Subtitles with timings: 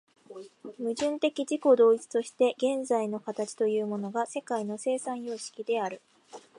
[0.79, 6.01] 矛盾的自己同一として現在の形というものが世界の生産様式である。